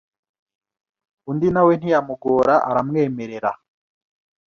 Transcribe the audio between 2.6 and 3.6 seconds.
aramwemerera.